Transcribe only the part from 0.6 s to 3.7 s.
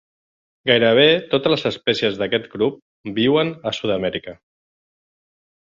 Gairebé totes les espècies d'aquest grup viuen